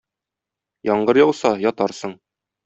Яңгыр 0.91 1.19
яуса, 1.21 1.53
ятарсың 1.67 2.17